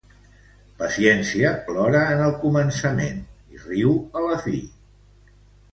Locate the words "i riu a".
3.57-4.27